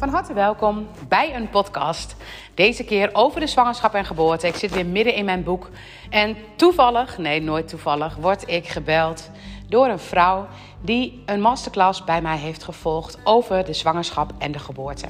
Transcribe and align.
Van 0.00 0.08
harte 0.08 0.32
welkom 0.32 0.88
bij 1.08 1.34
een 1.34 1.50
podcast. 1.50 2.16
Deze 2.54 2.84
keer 2.84 3.10
over 3.12 3.40
de 3.40 3.46
zwangerschap 3.46 3.94
en 3.94 4.04
geboorte. 4.04 4.46
Ik 4.46 4.54
zit 4.54 4.70
weer 4.70 4.86
midden 4.86 5.14
in 5.14 5.24
mijn 5.24 5.42
boek. 5.42 5.68
En 6.10 6.36
toevallig, 6.56 7.18
nee 7.18 7.42
nooit 7.42 7.68
toevallig, 7.68 8.16
word 8.16 8.48
ik 8.48 8.68
gebeld 8.68 9.30
door 9.68 9.86
een 9.86 9.98
vrouw 9.98 10.46
die 10.80 11.22
een 11.26 11.40
masterclass 11.40 12.04
bij 12.04 12.22
mij 12.22 12.36
heeft 12.36 12.64
gevolgd 12.64 13.18
over 13.24 13.64
de 13.64 13.72
zwangerschap 13.72 14.32
en 14.38 14.52
de 14.52 14.58
geboorte. 14.58 15.06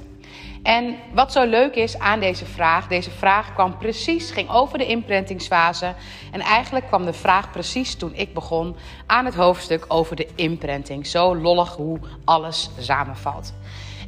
En 0.63 0.97
wat 1.15 1.33
zo 1.33 1.45
leuk 1.45 1.75
is 1.75 1.99
aan 1.99 2.21
deze 2.21 2.47
vraag, 2.47 2.87
deze 2.87 3.11
vraag 3.11 3.55
kwam 3.55 3.79
precies, 3.79 4.31
ging 4.31 4.51
over 4.51 4.79
de 4.79 4.87
imprintingsfase. 4.87 5.95
En 6.33 6.41
eigenlijk 6.41 6.87
kwam 6.87 7.05
de 7.05 7.13
vraag 7.13 7.51
precies 7.51 7.95
toen 7.95 8.15
ik 8.15 8.35
begon 8.35 8.77
aan 9.07 9.25
het 9.25 9.35
hoofdstuk 9.35 9.85
over 9.89 10.17
de 10.17 10.29
imprinting. 10.35 11.07
Zo 11.07 11.37
lollig 11.37 11.77
hoe 11.77 11.99
alles 12.25 12.71
samenvalt. 12.79 13.53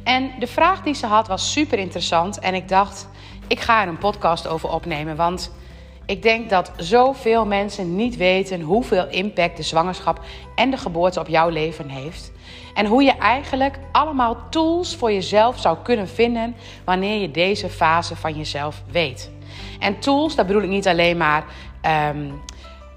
En 0.03 0.31
de 0.39 0.47
vraag 0.47 0.81
die 0.81 0.93
ze 0.93 1.05
had 1.05 1.27
was 1.27 1.51
super 1.51 1.79
interessant. 1.79 2.39
En 2.39 2.53
ik 2.53 2.67
dacht, 2.67 3.07
ik 3.47 3.59
ga 3.59 3.81
er 3.81 3.87
een 3.87 3.97
podcast 3.97 4.47
over 4.47 4.69
opnemen. 4.69 5.15
Want 5.15 5.51
ik 6.05 6.21
denk 6.21 6.49
dat 6.49 6.71
zoveel 6.77 7.45
mensen 7.45 7.95
niet 7.95 8.17
weten 8.17 8.61
hoeveel 8.61 9.07
impact 9.09 9.57
de 9.57 9.63
zwangerschap 9.63 10.19
en 10.55 10.71
de 10.71 10.77
geboorte 10.77 11.19
op 11.19 11.27
jouw 11.27 11.49
leven 11.49 11.89
heeft. 11.89 12.31
En 12.73 12.85
hoe 12.85 13.03
je 13.03 13.17
eigenlijk 13.17 13.79
allemaal 13.91 14.49
tools 14.49 14.95
voor 14.95 15.11
jezelf 15.11 15.59
zou 15.59 15.77
kunnen 15.83 16.07
vinden 16.07 16.55
wanneer 16.83 17.21
je 17.21 17.31
deze 17.31 17.69
fase 17.69 18.15
van 18.15 18.33
jezelf 18.33 18.83
weet. 18.91 19.31
En 19.79 19.99
tools, 19.99 20.35
daar 20.35 20.45
bedoel 20.45 20.61
ik 20.61 20.69
niet 20.69 20.87
alleen 20.87 21.17
maar, 21.17 21.45
um, 22.09 22.41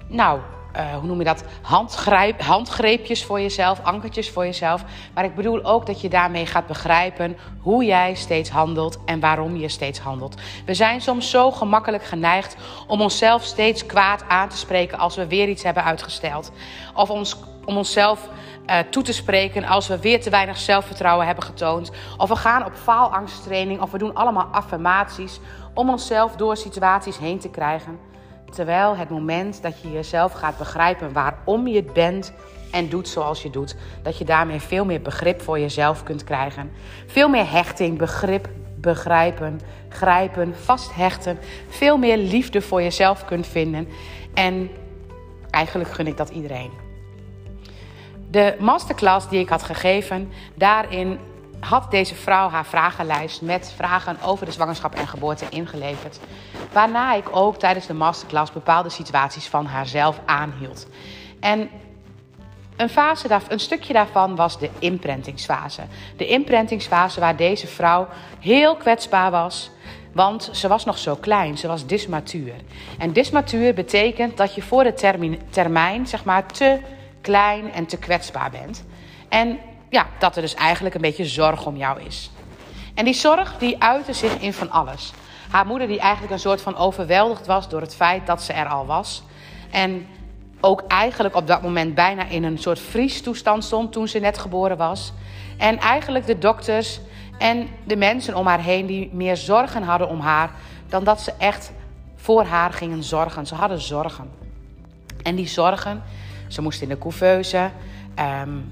nou, 0.07 0.39
uh, 0.77 0.95
hoe 0.95 1.07
noem 1.07 1.17
je 1.17 1.23
dat? 1.23 1.43
Handgrijp, 1.61 2.41
handgreepjes 2.41 3.25
voor 3.25 3.41
jezelf, 3.41 3.79
ankertjes 3.83 4.29
voor 4.29 4.45
jezelf. 4.45 4.83
Maar 5.13 5.23
ik 5.23 5.35
bedoel 5.35 5.63
ook 5.63 5.85
dat 5.85 6.01
je 6.01 6.09
daarmee 6.09 6.45
gaat 6.45 6.67
begrijpen 6.67 7.37
hoe 7.61 7.85
jij 7.85 8.13
steeds 8.15 8.49
handelt 8.49 8.97
en 9.05 9.19
waarom 9.19 9.55
je 9.55 9.69
steeds 9.69 9.99
handelt. 9.99 10.41
We 10.65 10.73
zijn 10.73 11.01
soms 11.01 11.29
zo 11.29 11.51
gemakkelijk 11.51 12.03
geneigd 12.03 12.55
om 12.87 13.01
onszelf 13.01 13.43
steeds 13.43 13.85
kwaad 13.85 14.23
aan 14.27 14.49
te 14.49 14.57
spreken 14.57 14.97
als 14.97 15.15
we 15.15 15.27
weer 15.27 15.47
iets 15.47 15.63
hebben 15.63 15.83
uitgesteld. 15.83 16.51
Of 16.93 17.09
om 17.65 17.77
onszelf 17.77 18.29
uh, 18.69 18.79
toe 18.79 19.03
te 19.03 19.13
spreken 19.13 19.63
als 19.63 19.87
we 19.87 19.99
weer 19.99 20.21
te 20.21 20.29
weinig 20.29 20.57
zelfvertrouwen 20.57 21.25
hebben 21.25 21.43
getoond. 21.43 21.91
Of 22.17 22.29
we 22.29 22.35
gaan 22.35 22.65
op 22.65 22.73
faalangsttraining 22.73 23.81
of 23.81 23.91
we 23.91 23.97
doen 23.97 24.15
allemaal 24.15 24.47
affirmaties 24.51 25.39
om 25.73 25.89
onszelf 25.89 26.35
door 26.35 26.57
situaties 26.57 27.17
heen 27.17 27.39
te 27.39 27.49
krijgen. 27.49 27.99
Terwijl 28.51 28.95
het 28.95 29.09
moment 29.09 29.61
dat 29.61 29.81
je 29.81 29.91
jezelf 29.91 30.31
gaat 30.31 30.57
begrijpen 30.57 31.13
waarom 31.13 31.67
je 31.67 31.75
het 31.75 31.93
bent 31.93 32.33
en 32.71 32.89
doet 32.89 33.07
zoals 33.07 33.43
je 33.43 33.49
doet, 33.49 33.75
dat 34.03 34.17
je 34.17 34.25
daarmee 34.25 34.59
veel 34.59 34.85
meer 34.85 35.01
begrip 35.01 35.41
voor 35.41 35.59
jezelf 35.59 36.03
kunt 36.03 36.23
krijgen. 36.23 36.71
Veel 37.05 37.29
meer 37.29 37.51
hechting, 37.51 37.97
begrip, 37.97 38.49
begrijpen, 38.75 39.59
grijpen, 39.89 40.55
vasthechten. 40.55 41.37
Veel 41.69 41.97
meer 41.97 42.17
liefde 42.17 42.61
voor 42.61 42.81
jezelf 42.81 43.25
kunt 43.25 43.47
vinden. 43.47 43.87
En 44.33 44.69
eigenlijk 45.49 45.91
gun 45.91 46.07
ik 46.07 46.17
dat 46.17 46.29
iedereen. 46.29 46.71
De 48.29 48.55
masterclass 48.59 49.29
die 49.29 49.39
ik 49.39 49.49
had 49.49 49.63
gegeven, 49.63 50.31
daarin 50.55 51.19
had 51.59 51.91
deze 51.91 52.15
vrouw 52.15 52.49
haar 52.49 52.65
vragenlijst 52.65 53.41
met 53.41 53.73
vragen 53.75 54.17
over 54.21 54.45
de 54.45 54.51
zwangerschap 54.51 54.95
en 54.95 55.07
geboorte 55.07 55.45
ingeleverd. 55.49 56.19
Waarna 56.71 57.13
ik 57.13 57.35
ook 57.35 57.59
tijdens 57.59 57.87
de 57.87 57.93
masterclass 57.93 58.51
bepaalde 58.51 58.89
situaties 58.89 59.47
van 59.47 59.65
haarzelf 59.65 60.19
aanhield. 60.25 60.87
En 61.39 61.69
een, 62.75 62.89
fase, 62.89 63.39
een 63.47 63.59
stukje 63.59 63.93
daarvan 63.93 64.35
was 64.35 64.59
de 64.59 64.69
imprintingsfase. 64.79 65.81
De 66.17 66.27
imprintingsfase 66.27 67.19
waar 67.19 67.35
deze 67.35 67.67
vrouw 67.67 68.07
heel 68.39 68.75
kwetsbaar 68.75 69.31
was. 69.31 69.71
Want 70.13 70.49
ze 70.51 70.67
was 70.67 70.85
nog 70.85 70.97
zo 70.97 71.15
klein, 71.15 71.57
ze 71.57 71.67
was 71.67 71.85
dismatuur. 71.85 72.53
En 72.97 73.13
dismatuur 73.13 73.73
betekent 73.73 74.37
dat 74.37 74.55
je 74.55 74.61
voor 74.61 74.83
de 74.83 74.93
termijn 75.49 76.07
zeg 76.07 76.23
maar, 76.23 76.45
te 76.45 76.79
klein 77.21 77.71
en 77.73 77.85
te 77.85 77.97
kwetsbaar 77.97 78.51
bent. 78.51 78.85
En 79.29 79.59
ja, 79.89 80.07
dat 80.19 80.35
er 80.35 80.41
dus 80.41 80.53
eigenlijk 80.53 80.95
een 80.95 81.01
beetje 81.01 81.25
zorg 81.25 81.65
om 81.65 81.77
jou 81.77 82.01
is. 82.01 82.31
En 82.93 83.05
die 83.05 83.13
zorg 83.13 83.57
die 83.57 83.83
uitte 83.83 84.13
zich 84.13 84.37
in 84.39 84.53
van 84.53 84.71
alles. 84.71 85.13
Haar 85.49 85.65
moeder 85.65 85.87
die 85.87 85.99
eigenlijk 85.99 86.33
een 86.33 86.39
soort 86.39 86.61
van 86.61 86.75
overweldigd 86.75 87.45
was 87.45 87.69
door 87.69 87.81
het 87.81 87.95
feit 87.95 88.25
dat 88.27 88.43
ze 88.43 88.53
er 88.53 88.67
al 88.67 88.85
was. 88.85 89.23
En 89.71 90.07
ook 90.61 90.83
eigenlijk 90.87 91.35
op 91.35 91.47
dat 91.47 91.61
moment 91.61 91.95
bijna 91.95 92.25
in 92.25 92.43
een 92.43 92.57
soort 92.57 92.79
vriestoestand 92.79 93.63
stond 93.63 93.91
toen 93.91 94.07
ze 94.07 94.19
net 94.19 94.37
geboren 94.37 94.77
was. 94.77 95.13
En 95.57 95.79
eigenlijk 95.79 96.25
de 96.25 96.37
dokters 96.37 96.99
en 97.37 97.67
de 97.83 97.95
mensen 97.95 98.35
om 98.35 98.47
haar 98.47 98.61
heen 98.61 98.85
die 98.85 99.09
meer 99.13 99.37
zorgen 99.37 99.83
hadden 99.83 100.09
om 100.09 100.19
haar 100.19 100.51
dan 100.89 101.03
dat 101.03 101.21
ze 101.21 101.33
echt 101.37 101.71
voor 102.15 102.43
haar 102.43 102.73
gingen 102.73 103.03
zorgen. 103.03 103.45
Ze 103.45 103.55
hadden 103.55 103.81
zorgen. 103.81 104.29
En 105.23 105.35
die 105.35 105.47
zorgen, 105.47 106.03
ze 106.47 106.61
moest 106.61 106.81
in 106.81 106.89
de 106.89 106.97
couveuse. 106.97 107.69
Um, 108.41 108.71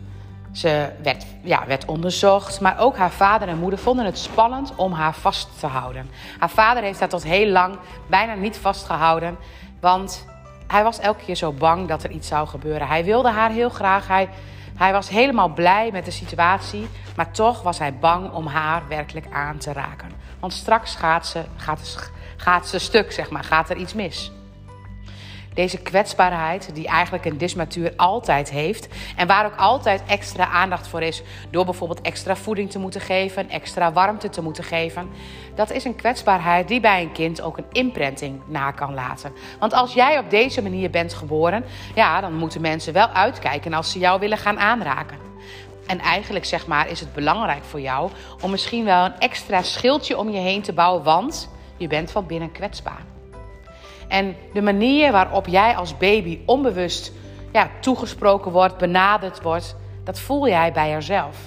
ze 0.55 0.89
werd, 1.03 1.25
ja, 1.41 1.65
werd 1.67 1.85
onderzocht, 1.85 2.61
maar 2.61 2.79
ook 2.79 2.97
haar 2.97 3.11
vader 3.11 3.47
en 3.47 3.57
moeder 3.57 3.79
vonden 3.79 4.05
het 4.05 4.17
spannend 4.17 4.75
om 4.75 4.91
haar 4.91 5.13
vast 5.13 5.59
te 5.59 5.67
houden. 5.67 6.09
Haar 6.39 6.49
vader 6.49 6.83
heeft 6.83 6.99
haar 6.99 7.09
tot 7.09 7.23
heel 7.23 7.47
lang 7.47 7.77
bijna 8.07 8.33
niet 8.33 8.57
vastgehouden, 8.57 9.37
want 9.79 10.25
hij 10.67 10.83
was 10.83 10.99
elke 10.99 11.23
keer 11.25 11.35
zo 11.35 11.51
bang 11.51 11.87
dat 11.87 12.03
er 12.03 12.11
iets 12.11 12.27
zou 12.27 12.47
gebeuren. 12.47 12.87
Hij 12.87 13.03
wilde 13.03 13.29
haar 13.29 13.49
heel 13.49 13.69
graag, 13.69 14.07
hij, 14.07 14.29
hij 14.75 14.91
was 14.91 15.09
helemaal 15.09 15.49
blij 15.49 15.89
met 15.91 16.05
de 16.05 16.11
situatie, 16.11 16.87
maar 17.15 17.31
toch 17.31 17.61
was 17.61 17.79
hij 17.79 17.93
bang 17.93 18.31
om 18.31 18.47
haar 18.47 18.87
werkelijk 18.87 19.25
aan 19.31 19.57
te 19.57 19.73
raken. 19.73 20.11
Want 20.39 20.53
straks 20.53 20.95
gaat 20.95 21.27
ze, 21.27 21.43
gaat, 21.55 22.11
gaat 22.37 22.67
ze 22.67 22.79
stuk, 22.79 23.11
zeg 23.11 23.29
maar, 23.29 23.43
gaat 23.43 23.69
er 23.69 23.77
iets 23.77 23.93
mis. 23.93 24.31
Deze 25.55 25.77
kwetsbaarheid, 25.77 26.69
die 26.73 26.87
eigenlijk 26.87 27.25
een 27.25 27.37
dismatuur 27.37 27.93
altijd 27.95 28.49
heeft. 28.49 28.87
En 29.15 29.27
waar 29.27 29.45
ook 29.45 29.55
altijd 29.55 30.03
extra 30.07 30.47
aandacht 30.47 30.87
voor 30.87 31.01
is. 31.01 31.21
Door 31.49 31.65
bijvoorbeeld 31.65 32.01
extra 32.01 32.35
voeding 32.35 32.71
te 32.71 32.79
moeten 32.79 33.01
geven, 33.01 33.49
extra 33.49 33.93
warmte 33.93 34.29
te 34.29 34.41
moeten 34.41 34.63
geven. 34.63 35.09
Dat 35.55 35.71
is 35.71 35.83
een 35.83 35.95
kwetsbaarheid 35.95 36.67
die 36.67 36.79
bij 36.79 37.01
een 37.01 37.11
kind 37.11 37.41
ook 37.41 37.57
een 37.57 37.65
imprinting 37.71 38.41
na 38.47 38.71
kan 38.71 38.93
laten. 38.93 39.33
Want 39.59 39.73
als 39.73 39.93
jij 39.93 40.17
op 40.17 40.29
deze 40.29 40.61
manier 40.61 40.89
bent 40.89 41.13
geboren, 41.13 41.65
ja, 41.93 42.21
dan 42.21 42.33
moeten 42.33 42.61
mensen 42.61 42.93
wel 42.93 43.07
uitkijken 43.07 43.73
als 43.73 43.91
ze 43.91 43.99
jou 43.99 44.19
willen 44.19 44.37
gaan 44.37 44.59
aanraken. 44.59 45.17
En 45.87 45.99
eigenlijk 45.99 46.45
zeg 46.45 46.67
maar 46.67 46.89
is 46.89 46.99
het 46.99 47.13
belangrijk 47.13 47.63
voor 47.63 47.81
jou 47.81 48.11
om 48.41 48.51
misschien 48.51 48.85
wel 48.85 49.05
een 49.05 49.19
extra 49.19 49.61
schildje 49.61 50.17
om 50.17 50.29
je 50.29 50.39
heen 50.39 50.61
te 50.61 50.73
bouwen, 50.73 51.03
want 51.03 51.49
je 51.77 51.87
bent 51.87 52.11
van 52.11 52.27
binnen 52.27 52.51
kwetsbaar. 52.51 53.14
En 54.07 54.35
de 54.53 54.61
manier 54.61 55.11
waarop 55.11 55.47
jij 55.47 55.75
als 55.75 55.97
baby 55.97 56.39
onbewust 56.45 57.11
ja, 57.51 57.69
toegesproken 57.79 58.51
wordt, 58.51 58.77
benaderd 58.77 59.41
wordt, 59.41 59.75
dat 60.03 60.19
voel 60.19 60.47
jij 60.47 60.71
bij 60.71 60.89
jezelf. 60.89 61.37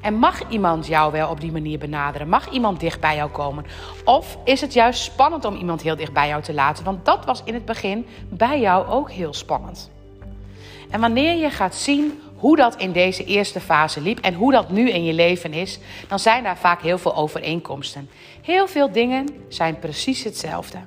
En 0.00 0.14
mag 0.14 0.48
iemand 0.48 0.86
jou 0.86 1.12
wel 1.12 1.28
op 1.28 1.40
die 1.40 1.52
manier 1.52 1.78
benaderen? 1.78 2.28
Mag 2.28 2.50
iemand 2.50 2.80
dicht 2.80 3.00
bij 3.00 3.16
jou 3.16 3.30
komen? 3.30 3.66
Of 4.04 4.38
is 4.44 4.60
het 4.60 4.72
juist 4.72 5.02
spannend 5.02 5.44
om 5.44 5.56
iemand 5.56 5.82
heel 5.82 5.96
dicht 5.96 6.12
bij 6.12 6.28
jou 6.28 6.42
te 6.42 6.54
laten? 6.54 6.84
Want 6.84 7.04
dat 7.04 7.24
was 7.24 7.42
in 7.44 7.54
het 7.54 7.64
begin 7.64 8.06
bij 8.28 8.60
jou 8.60 8.86
ook 8.86 9.10
heel 9.10 9.34
spannend. 9.34 9.90
En 10.90 11.00
wanneer 11.00 11.34
je 11.34 11.50
gaat 11.50 11.74
zien 11.74 12.20
hoe 12.36 12.56
dat 12.56 12.76
in 12.76 12.92
deze 12.92 13.24
eerste 13.24 13.60
fase 13.60 14.00
liep 14.00 14.18
en 14.18 14.34
hoe 14.34 14.52
dat 14.52 14.70
nu 14.70 14.90
in 14.90 15.04
je 15.04 15.12
leven 15.12 15.52
is, 15.52 15.78
dan 16.08 16.18
zijn 16.18 16.42
daar 16.42 16.58
vaak 16.58 16.82
heel 16.82 16.98
veel 16.98 17.16
overeenkomsten. 17.16 18.08
Heel 18.42 18.68
veel 18.68 18.92
dingen 18.92 19.28
zijn 19.48 19.78
precies 19.78 20.24
hetzelfde. 20.24 20.78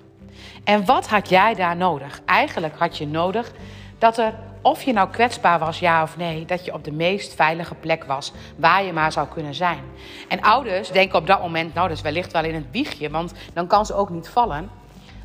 En 0.63 0.85
wat 0.85 1.07
had 1.07 1.29
jij 1.29 1.53
daar 1.53 1.75
nodig? 1.75 2.21
Eigenlijk 2.25 2.77
had 2.77 2.97
je 2.97 3.07
nodig 3.07 3.51
dat 3.97 4.17
er, 4.17 4.33
of 4.61 4.83
je 4.83 4.93
nou 4.93 5.09
kwetsbaar 5.09 5.59
was, 5.59 5.79
ja 5.79 6.03
of 6.03 6.17
nee, 6.17 6.45
dat 6.45 6.65
je 6.65 6.73
op 6.73 6.83
de 6.83 6.91
meest 6.91 7.33
veilige 7.33 7.75
plek 7.75 8.03
was 8.03 8.33
waar 8.56 8.83
je 8.83 8.94
maar 8.94 9.11
zou 9.11 9.27
kunnen 9.27 9.53
zijn. 9.53 9.83
En 10.27 10.41
ouders 10.41 10.91
denken 10.91 11.19
op 11.19 11.27
dat 11.27 11.41
moment, 11.41 11.73
nou, 11.73 11.88
dat 11.88 11.97
is 11.97 12.03
wellicht 12.03 12.31
wel 12.31 12.44
in 12.44 12.56
het 12.56 12.71
wiegje, 12.71 13.09
want 13.09 13.33
dan 13.53 13.67
kan 13.67 13.85
ze 13.85 13.94
ook 13.94 14.09
niet 14.09 14.29
vallen. 14.29 14.69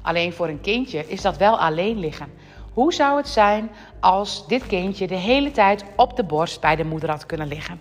Alleen 0.02 0.32
voor 0.32 0.48
een 0.48 0.60
kindje 0.60 1.08
is 1.08 1.22
dat 1.22 1.36
wel 1.36 1.58
alleen 1.58 1.98
liggen. 1.98 2.32
Hoe 2.72 2.92
zou 2.92 3.16
het 3.16 3.28
zijn 3.28 3.70
als 4.00 4.46
dit 4.46 4.66
kindje 4.66 5.06
de 5.06 5.14
hele 5.14 5.50
tijd 5.50 5.84
op 5.96 6.16
de 6.16 6.24
borst 6.24 6.60
bij 6.60 6.76
de 6.76 6.84
moeder 6.84 7.10
had 7.10 7.26
kunnen 7.26 7.48
liggen? 7.48 7.80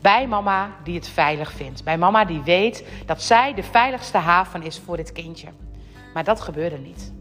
Bij 0.00 0.26
mama 0.26 0.70
die 0.84 0.94
het 0.94 1.08
veilig 1.08 1.52
vindt. 1.52 1.84
Bij 1.84 1.98
mama 1.98 2.24
die 2.24 2.40
weet 2.40 2.84
dat 3.06 3.22
zij 3.22 3.54
de 3.54 3.62
veiligste 3.62 4.18
haven 4.18 4.62
is 4.62 4.80
voor 4.84 4.96
dit 4.96 5.12
kindje. 5.12 5.48
Maar 6.14 6.24
dat 6.24 6.40
gebeurde 6.40 6.78
niet. 6.78 7.12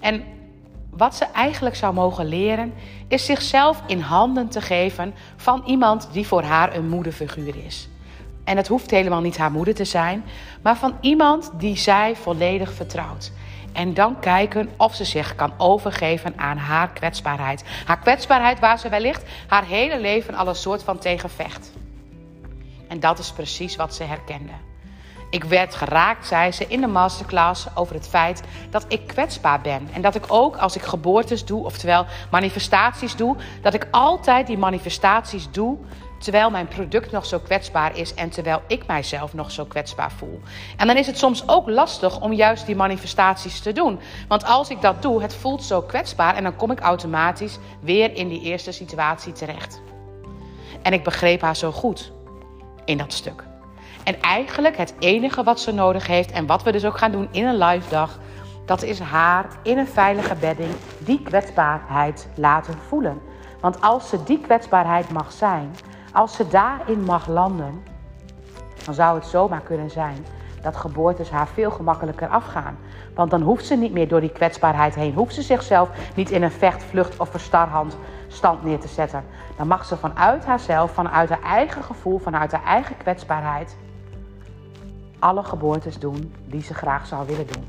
En 0.00 0.24
wat 0.90 1.14
ze 1.14 1.24
eigenlijk 1.24 1.76
zou 1.76 1.94
mogen 1.94 2.26
leren, 2.26 2.72
is 3.08 3.24
zichzelf 3.24 3.82
in 3.86 4.00
handen 4.00 4.48
te 4.48 4.60
geven 4.60 5.14
van 5.36 5.62
iemand 5.66 6.08
die 6.12 6.26
voor 6.26 6.42
haar 6.42 6.74
een 6.74 6.88
moederfiguur 6.88 7.64
is. 7.66 7.88
En 8.44 8.56
het 8.56 8.68
hoeft 8.68 8.90
helemaal 8.90 9.20
niet 9.20 9.36
haar 9.36 9.50
moeder 9.50 9.74
te 9.74 9.84
zijn, 9.84 10.24
maar 10.62 10.76
van 10.76 10.96
iemand 11.00 11.50
die 11.56 11.76
zij 11.76 12.16
volledig 12.16 12.72
vertrouwt. 12.72 13.32
En 13.72 13.94
dan 13.94 14.20
kijken 14.20 14.70
of 14.76 14.94
ze 14.94 15.04
zich 15.04 15.34
kan 15.34 15.52
overgeven 15.56 16.38
aan 16.38 16.56
haar 16.56 16.92
kwetsbaarheid. 16.92 17.64
Haar 17.84 17.98
kwetsbaarheid 17.98 18.58
waar 18.58 18.78
ze 18.78 18.88
wellicht 18.88 19.22
haar 19.46 19.64
hele 19.64 20.00
leven 20.00 20.34
al 20.34 20.48
een 20.48 20.54
soort 20.54 20.82
van 20.82 20.98
tegen 20.98 21.30
vecht. 21.30 21.72
En 22.88 23.00
dat 23.00 23.18
is 23.18 23.32
precies 23.32 23.76
wat 23.76 23.94
ze 23.94 24.02
herkende. 24.02 24.52
Ik 25.30 25.44
werd 25.44 25.74
geraakt, 25.74 26.26
zei 26.26 26.52
ze 26.52 26.66
in 26.66 26.80
de 26.80 26.86
masterclass, 26.86 27.66
over 27.74 27.94
het 27.94 28.08
feit 28.08 28.42
dat 28.70 28.84
ik 28.88 29.06
kwetsbaar 29.06 29.60
ben. 29.60 29.88
En 29.92 30.02
dat 30.02 30.14
ik 30.14 30.24
ook 30.28 30.56
als 30.56 30.76
ik 30.76 30.82
geboortes 30.82 31.44
doe, 31.44 31.64
oftewel 31.64 32.06
manifestaties 32.30 33.16
doe, 33.16 33.36
dat 33.62 33.74
ik 33.74 33.88
altijd 33.90 34.46
die 34.46 34.58
manifestaties 34.58 35.50
doe 35.50 35.78
terwijl 36.20 36.50
mijn 36.50 36.68
product 36.68 37.12
nog 37.12 37.26
zo 37.26 37.38
kwetsbaar 37.38 37.96
is 37.96 38.14
en 38.14 38.30
terwijl 38.30 38.62
ik 38.66 38.86
mijzelf 38.86 39.34
nog 39.34 39.50
zo 39.50 39.64
kwetsbaar 39.64 40.12
voel. 40.12 40.40
En 40.76 40.86
dan 40.86 40.96
is 40.96 41.06
het 41.06 41.18
soms 41.18 41.48
ook 41.48 41.68
lastig 41.68 42.20
om 42.20 42.32
juist 42.32 42.66
die 42.66 42.76
manifestaties 42.76 43.60
te 43.60 43.72
doen. 43.72 44.00
Want 44.28 44.44
als 44.44 44.70
ik 44.70 44.80
dat 44.80 45.02
doe, 45.02 45.22
het 45.22 45.34
voelt 45.34 45.64
zo 45.64 45.82
kwetsbaar 45.82 46.34
en 46.34 46.42
dan 46.42 46.56
kom 46.56 46.70
ik 46.70 46.80
automatisch 46.80 47.58
weer 47.80 48.16
in 48.16 48.28
die 48.28 48.40
eerste 48.40 48.72
situatie 48.72 49.32
terecht. 49.32 49.80
En 50.82 50.92
ik 50.92 51.04
begreep 51.04 51.40
haar 51.40 51.56
zo 51.56 51.72
goed 51.72 52.12
in 52.84 52.98
dat 52.98 53.12
stuk. 53.12 53.49
En 54.04 54.20
eigenlijk 54.20 54.76
het 54.76 54.94
enige 54.98 55.42
wat 55.42 55.60
ze 55.60 55.72
nodig 55.72 56.06
heeft 56.06 56.30
en 56.30 56.46
wat 56.46 56.62
we 56.62 56.72
dus 56.72 56.84
ook 56.84 56.98
gaan 56.98 57.12
doen 57.12 57.28
in 57.30 57.46
een 57.46 57.58
live 57.58 57.90
dag, 57.90 58.18
dat 58.64 58.82
is 58.82 59.00
haar 59.00 59.46
in 59.62 59.78
een 59.78 59.86
veilige 59.88 60.34
bedding 60.34 60.70
die 60.98 61.22
kwetsbaarheid 61.22 62.28
laten 62.34 62.74
voelen. 62.88 63.20
Want 63.60 63.80
als 63.80 64.08
ze 64.08 64.22
die 64.22 64.40
kwetsbaarheid 64.40 65.10
mag 65.10 65.32
zijn, 65.32 65.70
als 66.12 66.36
ze 66.36 66.48
daarin 66.48 67.02
mag 67.02 67.26
landen, 67.26 67.82
dan 68.84 68.94
zou 68.94 69.14
het 69.14 69.26
zomaar 69.26 69.60
kunnen 69.60 69.90
zijn 69.90 70.26
dat 70.62 70.76
geboortes 70.76 71.30
haar 71.30 71.48
veel 71.48 71.70
gemakkelijker 71.70 72.28
afgaan. 72.28 72.78
Want 73.14 73.30
dan 73.30 73.42
hoeft 73.42 73.66
ze 73.66 73.74
niet 73.74 73.92
meer 73.92 74.08
door 74.08 74.20
die 74.20 74.32
kwetsbaarheid 74.32 74.94
heen. 74.94 75.14
Hoeft 75.14 75.34
ze 75.34 75.42
zichzelf 75.42 75.88
niet 76.14 76.30
in 76.30 76.42
een 76.42 76.50
vecht, 76.50 76.82
vlucht 76.82 77.20
of 77.20 77.28
verstarhand 77.28 77.96
stand 78.30 78.62
neer 78.64 78.80
te 78.80 78.88
zetten. 78.88 79.24
Dan 79.56 79.66
mag 79.66 79.84
ze 79.84 79.96
vanuit 79.96 80.44
haarzelf, 80.44 80.92
vanuit 80.92 81.28
haar 81.28 81.42
eigen 81.42 81.82
gevoel, 81.82 82.18
vanuit 82.18 82.52
haar 82.52 82.64
eigen 82.64 82.96
kwetsbaarheid 82.96 83.76
alle 85.20 85.42
geboortes 85.42 85.98
doen 85.98 86.34
die 86.44 86.62
ze 86.62 86.74
graag 86.74 87.06
zou 87.06 87.26
willen 87.26 87.46
doen. 87.46 87.68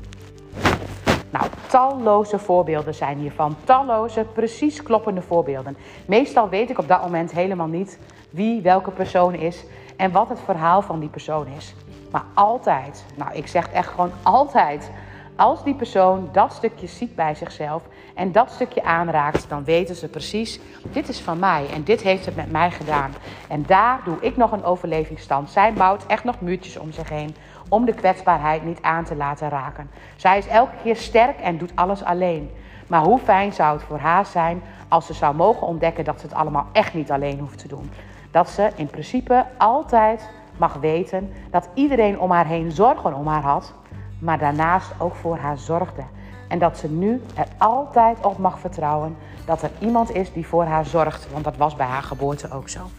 Nou, 1.30 1.46
talloze 1.66 2.38
voorbeelden 2.38 2.94
zijn 2.94 3.18
hiervan. 3.18 3.56
Talloze, 3.64 4.26
precies 4.32 4.82
kloppende 4.82 5.22
voorbeelden. 5.22 5.76
Meestal 6.06 6.48
weet 6.48 6.70
ik 6.70 6.78
op 6.78 6.88
dat 6.88 7.02
moment 7.02 7.32
helemaal 7.32 7.66
niet 7.66 7.98
wie 8.30 8.62
welke 8.62 8.90
persoon 8.90 9.34
is 9.34 9.64
en 9.96 10.12
wat 10.12 10.28
het 10.28 10.40
verhaal 10.44 10.82
van 10.82 11.00
die 11.00 11.08
persoon 11.08 11.46
is. 11.46 11.74
Maar 12.10 12.24
altijd, 12.34 13.04
nou 13.14 13.34
ik 13.34 13.46
zeg 13.46 13.68
echt 13.68 13.88
gewoon 13.88 14.12
altijd, 14.22 14.90
als 15.36 15.64
die 15.64 15.74
persoon 15.74 16.28
dat 16.32 16.52
stukje 16.52 16.86
ziet 16.86 17.14
bij 17.14 17.34
zichzelf 17.34 17.82
en 18.14 18.32
dat 18.32 18.50
stukje 18.50 18.84
aanraakt, 18.84 19.48
dan 19.48 19.64
weten 19.64 19.94
ze 19.94 20.08
precies, 20.08 20.60
dit 20.92 21.08
is 21.08 21.20
van 21.20 21.38
mij 21.38 21.66
en 21.74 21.84
dit 21.84 22.02
heeft 22.02 22.26
het 22.26 22.36
met 22.36 22.50
mij 22.50 22.70
gedaan. 22.70 23.14
En 23.48 23.64
daar 23.66 24.00
doe 24.04 24.16
ik 24.20 24.36
nog 24.36 24.52
een 24.52 24.64
overlevingsstand. 24.64 25.50
Zij 25.50 25.72
bouwt 25.72 26.06
echt 26.06 26.24
nog 26.24 26.40
muurtjes 26.40 26.76
om 26.78 26.92
zich 26.92 27.08
heen 27.08 27.36
om 27.68 27.84
de 27.84 27.94
kwetsbaarheid 27.94 28.64
niet 28.64 28.82
aan 28.82 29.04
te 29.04 29.16
laten 29.16 29.48
raken. 29.48 29.90
Zij 30.16 30.38
is 30.38 30.46
elke 30.46 30.76
keer 30.82 30.96
sterk 30.96 31.38
en 31.38 31.58
doet 31.58 31.72
alles 31.74 32.04
alleen. 32.04 32.50
Maar 32.86 33.02
hoe 33.02 33.18
fijn 33.18 33.52
zou 33.52 33.76
het 33.76 33.86
voor 33.86 33.98
haar 33.98 34.26
zijn 34.26 34.62
als 34.88 35.06
ze 35.06 35.12
zou 35.12 35.34
mogen 35.34 35.66
ontdekken 35.66 36.04
dat 36.04 36.20
ze 36.20 36.26
het 36.26 36.34
allemaal 36.34 36.66
echt 36.72 36.94
niet 36.94 37.10
alleen 37.10 37.38
hoeft 37.38 37.58
te 37.58 37.68
doen. 37.68 37.90
Dat 38.30 38.48
ze 38.48 38.70
in 38.76 38.86
principe 38.86 39.44
altijd 39.58 40.30
mag 40.56 40.74
weten 40.74 41.32
dat 41.50 41.68
iedereen 41.74 42.20
om 42.20 42.30
haar 42.30 42.46
heen 42.46 42.72
zorgen 42.72 43.14
om 43.14 43.26
haar 43.26 43.42
had, 43.42 43.74
maar 44.22 44.38
daarnaast 44.38 44.90
ook 44.98 45.14
voor 45.14 45.36
haar 45.36 45.58
zorgde. 45.58 46.02
En 46.48 46.58
dat 46.58 46.78
ze 46.78 46.88
nu 46.88 47.22
er 47.34 47.46
altijd 47.58 48.26
op 48.26 48.38
mag 48.38 48.58
vertrouwen 48.58 49.16
dat 49.44 49.62
er 49.62 49.70
iemand 49.78 50.14
is 50.14 50.32
die 50.32 50.46
voor 50.46 50.64
haar 50.64 50.86
zorgt, 50.86 51.32
want 51.32 51.44
dat 51.44 51.56
was 51.56 51.76
bij 51.76 51.86
haar 51.86 52.02
geboorte 52.02 52.50
ook 52.50 52.68
zo. 52.68 52.90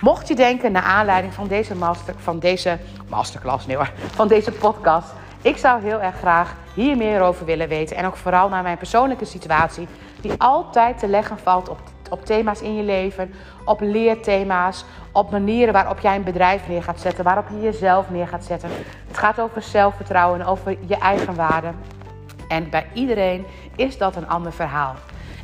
Mocht 0.00 0.28
je 0.28 0.34
denken 0.34 0.72
naar 0.72 0.82
aanleiding 0.82 1.34
van 1.34 1.48
deze, 1.48 1.74
master, 1.74 2.14
van 2.18 2.38
deze 2.38 2.78
masterclass, 3.08 3.66
nee 3.66 3.76
hoor, 3.76 3.92
van 3.96 4.28
deze 4.28 4.52
podcast, 4.52 5.12
ik 5.42 5.56
zou 5.56 5.82
heel 5.82 6.00
erg 6.00 6.16
graag 6.16 6.54
hier 6.74 6.96
meer 6.96 7.20
over 7.20 7.46
willen 7.46 7.68
weten. 7.68 7.96
En 7.96 8.06
ook 8.06 8.16
vooral 8.16 8.48
naar 8.48 8.62
mijn 8.62 8.78
persoonlijke 8.78 9.24
situatie, 9.24 9.88
die 10.20 10.32
altijd 10.38 10.98
te 10.98 11.08
leggen 11.08 11.38
valt 11.38 11.68
op, 11.68 11.80
op 12.08 12.24
thema's 12.24 12.60
in 12.60 12.76
je 12.76 12.82
leven, 12.82 13.34
op 13.64 13.80
leerthema's, 13.80 14.84
op 15.12 15.30
manieren 15.30 15.72
waarop 15.72 15.98
jij 15.98 16.16
een 16.16 16.24
bedrijf 16.24 16.68
neer 16.68 16.82
gaat 16.82 17.00
zetten, 17.00 17.24
waarop 17.24 17.48
je 17.48 17.60
jezelf 17.60 18.10
neer 18.10 18.28
gaat 18.28 18.44
zetten. 18.44 18.68
Het 19.06 19.18
gaat 19.18 19.40
over 19.40 19.62
zelfvertrouwen, 19.62 20.46
over 20.46 20.76
je 20.86 20.96
eigen 20.96 21.34
waarde. 21.34 21.70
En 22.48 22.70
bij 22.70 22.86
iedereen 22.92 23.46
is 23.76 23.98
dat 23.98 24.16
een 24.16 24.28
ander 24.28 24.52
verhaal. 24.52 24.94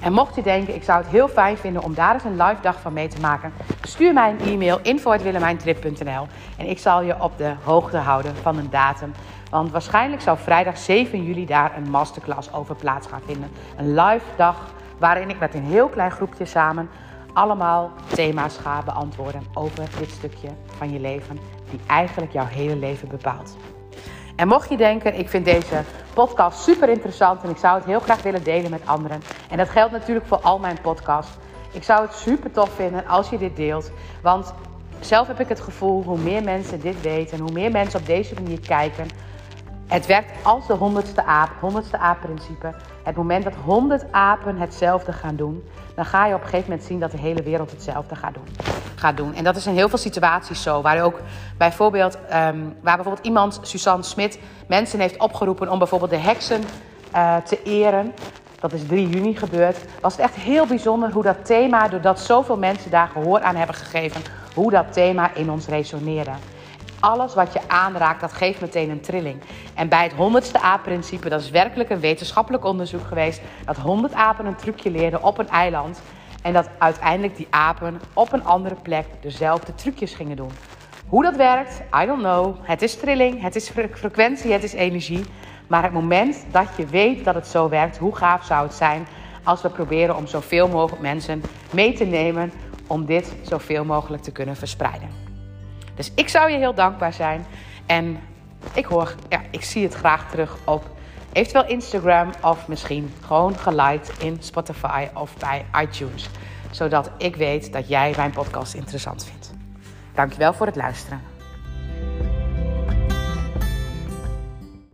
En 0.03 0.13
mocht 0.13 0.35
je 0.35 0.43
denken, 0.43 0.75
ik 0.75 0.83
zou 0.83 1.03
het 1.03 1.11
heel 1.11 1.29
fijn 1.29 1.57
vinden 1.57 1.83
om 1.83 1.95
daar 1.95 2.15
eens 2.15 2.25
een 2.25 2.43
live 2.43 2.61
dag 2.61 2.81
van 2.81 2.93
mee 2.93 3.09
te 3.09 3.21
maken, 3.21 3.53
stuur 3.83 4.13
mij 4.13 4.31
een 4.31 4.53
e-mail 4.53 4.79
info.willemijntrip.nl 4.83 6.27
en 6.57 6.69
ik 6.69 6.79
zal 6.79 7.03
je 7.03 7.23
op 7.23 7.39
de 7.39 7.53
hoogte 7.65 7.97
houden 7.97 8.37
van 8.37 8.59
een 8.59 8.71
datum. 8.71 9.13
Want 9.51 9.71
waarschijnlijk 9.71 10.23
zou 10.23 10.39
vrijdag 10.39 10.79
7 10.79 11.25
juli 11.25 11.47
daar 11.47 11.77
een 11.77 11.91
masterclass 11.91 12.53
over 12.53 12.75
plaats 12.75 13.07
gaan 13.07 13.21
vinden. 13.27 13.51
Een 13.77 13.95
live 13.95 14.27
dag 14.37 14.57
waarin 15.03 15.31
ik 15.31 15.39
met 15.39 15.55
een 15.55 15.65
heel 15.65 15.89
klein 15.89 16.11
groepje 16.11 16.45
samen 16.45 16.91
allemaal 17.33 17.91
thema's 18.07 18.57
ga 18.57 18.83
beantwoorden 18.83 19.43
over 19.55 19.89
dit 19.99 20.11
stukje 20.11 20.49
van 20.77 20.93
je 20.93 21.01
leven, 21.01 21.39
die 21.71 21.81
eigenlijk 21.87 22.33
jouw 22.33 22.47
hele 22.47 22.77
leven 22.77 23.09
bepaalt. 23.09 23.57
En 24.37 24.49
mocht 24.49 24.69
je 24.69 24.77
denken, 24.77 25.19
ik 25.19 25.29
vind 25.29 25.45
deze 25.45 25.83
podcast 26.15 26.63
super 26.63 26.89
interessant 26.89 27.43
en 27.43 27.51
ik 27.51 27.57
zou 27.57 27.77
het 27.77 27.85
heel 27.85 28.01
graag 28.01 28.23
willen 28.23 28.45
delen 28.45 28.71
met 28.71 28.87
anderen. 28.87 29.21
En 29.51 29.57
dat 29.57 29.69
geldt 29.69 29.93
natuurlijk 29.93 30.27
voor 30.27 30.41
al 30.41 30.59
mijn 30.59 30.81
podcasts. 30.83 31.37
Ik 31.73 31.83
zou 31.83 32.07
het 32.07 32.15
super 32.15 32.51
tof 32.51 32.71
vinden 32.75 33.07
als 33.07 33.31
je 33.31 33.39
dit 33.39 33.57
deelt. 33.57 33.91
Want 34.23 34.55
zelf 35.01 35.27
heb 35.27 35.41
ik 35.41 35.49
het 35.49 35.61
gevoel, 35.61 36.03
hoe 36.03 36.19
meer 36.19 36.43
mensen 36.43 36.81
dit 36.81 37.01
weten, 37.01 37.39
hoe 37.39 37.53
meer 37.53 37.71
mensen 37.71 38.01
op 38.01 38.07
deze 38.07 38.35
manier 38.35 38.61
kijken. 38.61 39.09
Het 39.87 40.07
werkt 40.07 40.45
als 40.45 40.67
de 40.67 40.75
honderdste 40.75 41.25
aap, 41.25 41.51
honderdste 41.61 41.99
aap-principe. 41.99 42.75
Het 43.03 43.17
moment 43.17 43.45
dat 43.45 43.55
honderd 43.65 44.13
apen 44.13 44.57
hetzelfde 44.57 45.13
gaan 45.13 45.37
doen, 45.37 45.65
dan 45.95 46.05
ga 46.05 46.27
je 46.27 46.35
op 46.35 46.41
een 46.41 46.47
gegeven 46.47 46.71
moment 46.71 46.89
zien 46.89 47.01
dat 47.01 47.11
de 47.11 47.19
hele 47.19 47.43
wereld 47.43 47.71
hetzelfde 47.71 48.17
gaat 48.17 48.35
doen. 48.35 48.47
Gaat 48.95 49.17
doen. 49.17 49.35
En 49.35 49.45
dat 49.45 49.57
is 49.57 49.67
in 49.67 49.75
heel 49.75 49.89
veel 49.89 49.99
situaties 49.99 50.63
zo. 50.63 50.83
Waar 50.83 51.03
ook 51.03 51.21
bijvoorbeeld, 51.57 52.15
um, 52.15 52.77
waar 52.81 52.97
bijvoorbeeld 52.97 53.27
iemand, 53.27 53.59
Suzanne 53.63 54.03
Smit, 54.05 54.39
mensen 54.67 55.01
heeft 55.01 55.19
opgeroepen 55.19 55.71
om 55.71 55.79
bijvoorbeeld 55.79 56.11
de 56.11 56.17
heksen 56.17 56.61
uh, 57.15 57.37
te 57.37 57.63
eren. 57.63 58.15
Dat 58.61 58.73
is 58.73 58.87
3 58.87 59.09
juni 59.09 59.37
gebeurd. 59.37 59.79
Was 60.01 60.13
het 60.13 60.23
echt 60.23 60.35
heel 60.35 60.67
bijzonder 60.67 61.13
hoe 61.13 61.23
dat 61.23 61.45
thema, 61.45 61.89
doordat 61.89 62.21
zoveel 62.21 62.57
mensen 62.57 62.91
daar 62.91 63.09
gehoor 63.09 63.41
aan 63.41 63.57
hebben 63.57 63.77
gegeven, 63.77 64.23
hoe 64.55 64.71
dat 64.71 64.93
thema 64.93 65.35
in 65.35 65.51
ons 65.51 65.67
resoneerde 65.67 66.33
alles 67.03 67.35
wat 67.35 67.53
je 67.53 67.61
aanraakt, 67.67 68.21
dat 68.21 68.33
geeft 68.33 68.61
meteen 68.61 68.91
een 68.91 69.01
trilling. 69.01 69.43
En 69.75 69.89
bij 69.89 70.03
het 70.03 70.13
honderdste 70.13 70.61
aap-principe, 70.61 71.29
dat 71.29 71.41
is 71.41 71.51
werkelijk 71.51 71.91
een 71.91 72.01
wetenschappelijk 72.01 72.65
onderzoek 72.65 73.07
geweest, 73.07 73.41
dat 73.65 73.77
honderd 73.77 74.13
apen 74.13 74.47
een 74.47 74.57
trucje 74.57 74.91
leerden 74.91 75.23
op 75.23 75.39
een 75.39 75.49
eiland. 75.49 76.03
En 76.43 76.53
dat 76.53 76.69
uiteindelijk 76.79 77.37
die 77.37 77.47
apen 77.51 78.01
op 78.13 78.33
een 78.33 78.45
andere 78.45 78.75
plek 78.75 79.07
dezelfde 79.21 79.75
trucjes 79.75 80.15
gingen 80.15 80.37
doen. 80.37 80.51
Hoe 81.09 81.23
dat 81.23 81.37
werkt, 81.37 81.83
I 82.03 82.07
don't 82.07 82.23
know. 82.23 82.57
Het 82.63 82.83
is 82.83 82.97
trilling, 82.97 83.43
het 83.43 83.57
is 83.57 83.71
frequentie, 83.95 84.53
het 84.53 84.63
is 84.63 84.73
energie. 84.73 85.25
Maar 85.67 85.83
het 85.83 85.93
moment 85.93 86.45
dat 86.51 86.69
je 86.77 86.87
weet 86.87 87.25
dat 87.25 87.35
het 87.35 87.47
zo 87.47 87.69
werkt, 87.69 87.99
hoe 87.99 88.17
gaaf 88.17 88.45
zou 88.45 88.67
het 88.67 88.75
zijn 88.75 89.07
als 89.43 89.63
we 89.63 89.69
proberen 89.69 90.17
om 90.17 90.27
zoveel 90.27 90.69
mogelijk 90.69 91.03
mensen 91.03 91.43
mee 91.71 91.93
te 91.93 92.05
nemen 92.05 92.53
om 92.87 93.05
dit 93.05 93.35
zoveel 93.43 93.85
mogelijk 93.85 94.23
te 94.23 94.33
kunnen 94.33 94.57
verspreiden. 94.57 95.32
Dus 95.95 96.13
ik 96.15 96.29
zou 96.29 96.51
je 96.51 96.57
heel 96.57 96.75
dankbaar 96.75 97.13
zijn. 97.13 97.47
En 97.87 98.21
ik 98.75 98.85
hoor, 98.85 99.15
ja, 99.29 99.41
ik 99.51 99.65
zie 99.65 99.83
het 99.83 99.95
graag 99.95 100.31
terug 100.31 100.57
op 100.65 100.91
eventueel 101.33 101.67
Instagram 101.67 102.31
of 102.43 102.69
misschien 102.69 103.13
gewoon 103.27 103.59
geliked 103.59 104.13
in 104.19 104.37
Spotify 104.41 105.09
of 105.15 105.37
bij 105.37 105.65
iTunes. 105.83 106.29
Zodat 106.71 107.11
ik 107.19 107.37
weet 107.37 107.73
dat 107.73 107.89
jij 107.89 108.13
mijn 108.17 108.31
podcast 108.31 108.75
interessant 108.75 109.25
vindt. 109.25 109.53
Dankjewel 110.15 110.53
voor 110.53 110.67
het 110.67 110.77
luisteren. 110.77 111.32